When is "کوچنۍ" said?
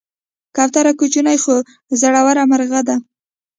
0.99-1.37